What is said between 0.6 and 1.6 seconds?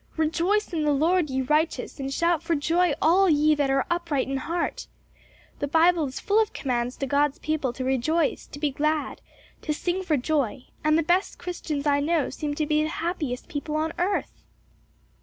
in the Lord, ye